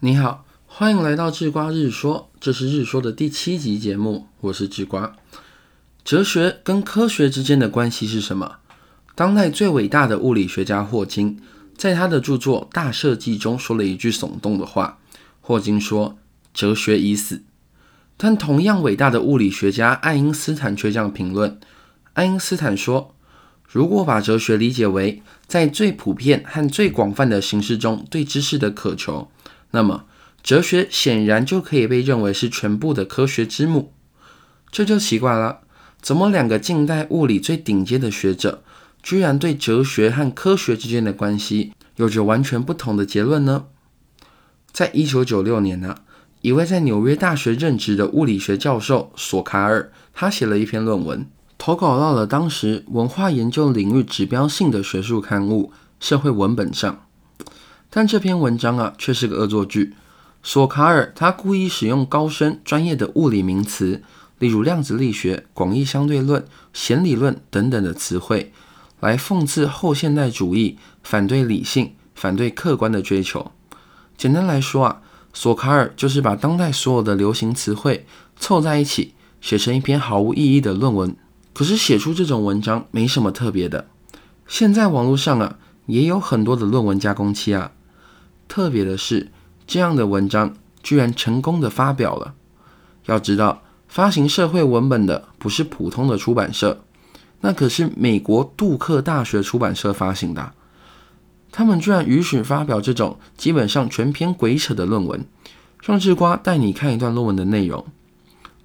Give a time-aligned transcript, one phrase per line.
[0.00, 5.16] 你好，欢迎来到智瓜日说，这是日说的第七集节目，我是智瓜。
[6.04, 8.56] 哲学跟科学之间的关系是什么？
[9.14, 11.40] 当代最伟大的物理学家霍金，
[11.78, 14.98] 在他的著作《大设计》中说了一句耸动的话。
[15.40, 16.18] 霍金说
[16.52, 17.42] ：“哲学已死。”
[18.18, 21.58] 但同样伟大的物理学家爱因斯坦却这样评论。
[22.12, 23.14] 爱因斯坦说
[23.66, 29.30] ：“如果把哲学理解为在最普遍和最广泛的形式中对知识的渴求。”
[29.76, 30.04] 那么，
[30.42, 33.92] 哲学显然就可以被认为是全部的科学之母。
[34.70, 35.58] 这就奇怪了，
[36.00, 38.62] 怎么两个近代物理最顶尖的学者，
[39.02, 43.66] 居然对哲学和科学之间的关系有着完全不同的结论呢？
[44.72, 45.96] 在一九九六年呢，
[46.40, 51.26] 一位在纽约大学任职的物理学教授索卡尔，他写了一篇论文，
[51.58, 55.70] 投稿到了当时文化研究领域指标性的学术刊物
[56.06, 57.05] 《社会文本》上。
[57.90, 59.94] 但这篇文章啊，却是个恶作剧。
[60.42, 64.02] 索卡尔他故意使用高深专业的物理名词，
[64.38, 68.52] 例如量子力学、广义相对论、弦理论等等的词汇，
[69.00, 73.50] 来讽刺后现代主义反对理性、反对客观的追求。
[74.16, 75.00] 简单来说啊，
[75.32, 78.06] 索卡尔就是把当代所有的流行词汇
[78.38, 81.16] 凑在一起，写成一篇毫无意义的论文。
[81.52, 83.88] 可是写出这种文章没什么特别的。
[84.46, 87.72] 现在网络上啊，也有很多的论文加工期啊。
[88.48, 89.30] 特别的是，
[89.66, 92.34] 这样的文章居然成功的发表了。
[93.06, 96.84] 要知道，发行社会文本的不是普通的出版社，
[97.40, 100.52] 那可是美国杜克大学出版社发行的。
[101.52, 105.24] 他们居然允许发表这种基本上全篇鬼扯的论文。
[105.82, 107.86] 让智瓜带你看一段论文的内容：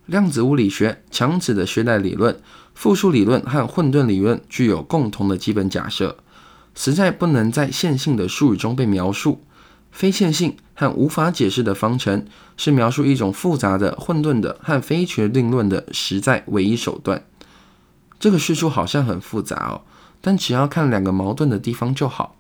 [0.08, 2.42] 量子物理学强子的薛代理论、
[2.74, 6.18] 复数理论和混沌理论具有共同的基本假设，
[6.74, 9.44] 实在不能在线性的术语中被描述。
[9.92, 12.26] 非线性和无法解释的方程
[12.58, 17.24] 是描述一种复杂的、混沌的和非决定论的实在唯一手段。
[18.20, 19.82] 这个叙述好像很复杂哦，
[20.22, 22.36] 但只要看两个矛盾的地方就好。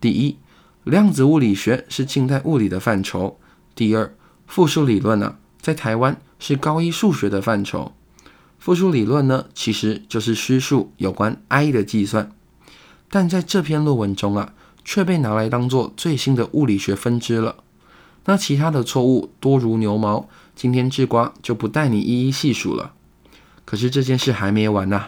[0.00, 0.36] 第一，
[0.84, 3.38] 量子物理学是近代物理的范畴；
[3.74, 4.14] 第二，
[4.46, 7.92] 复数理论呢，在台湾是高一数学的范畴。
[8.58, 12.30] 复数理论呢，其实就是虚数有关 i 的计算，
[13.08, 14.54] 但在这篇论文中啊。
[14.84, 17.56] 却被拿来当做最新的物理学分支了。
[18.24, 22.92] 那其他的错误多如牛毛，今天智瓜就不带你一一细数了。
[23.64, 25.06] 可是这件事还没完呐！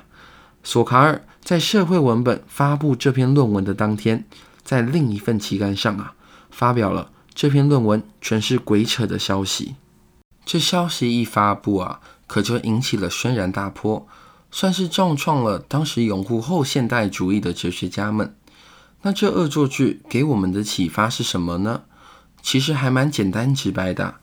[0.62, 4.24] 索卡尔在社会文本发布这篇论文的当天，
[4.62, 6.14] 在另一份期刊上啊，
[6.50, 9.74] 发表了这篇论文全是鬼扯的消息。
[10.44, 14.06] 这消息一发布啊，可就引起了轩然大波，
[14.50, 18.34] 算是重创了当时拥护后现代主义的哲学家们。
[19.04, 21.82] 那这恶作剧给我们的启发是什么呢？
[22.42, 24.16] 其实还蛮简单直白的，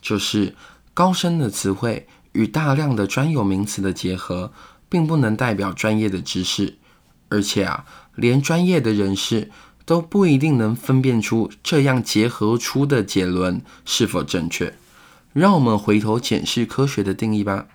[0.00, 0.54] 就是
[0.94, 4.52] 高深的词汇与大量的专有名词的结合，
[4.88, 6.78] 并不能代表专业的知识，
[7.30, 7.84] 而且啊，
[8.14, 9.50] 连专业的人士
[9.84, 14.72] 都不一定能分辨出这样结合出的结论是否正确。
[15.32, 17.66] 让我们回头检视科学的定义吧。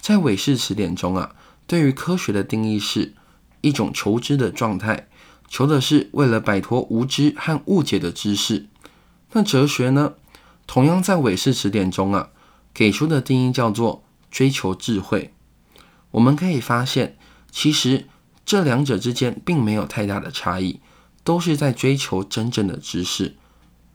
[0.00, 1.36] 在韦氏词典中啊，
[1.68, 3.14] 对于科学的定义是
[3.60, 5.08] 一种求知的状态。
[5.48, 8.66] 求的是为了摆脱无知和误解的知识。
[9.32, 10.14] 那哲学呢？
[10.66, 12.28] 同样在韦氏词典中啊，
[12.74, 15.32] 给出的定义叫做追求智慧。
[16.10, 17.16] 我们可以发现，
[17.50, 18.06] 其实
[18.44, 20.80] 这两者之间并没有太大的差异，
[21.24, 23.36] 都是在追求真正的知识。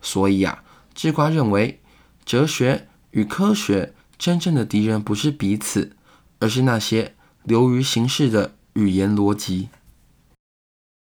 [0.01, 0.63] 所以啊，
[0.95, 1.79] 智瓜认为，
[2.25, 5.95] 哲学与科学真正的敌人不是彼此，
[6.39, 9.69] 而是那些流于形式的语言逻辑。